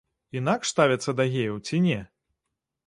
[0.39, 2.03] Інакш ставяцца да геяў ці не?